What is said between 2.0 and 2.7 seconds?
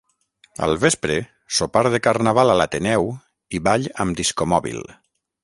Carnaval a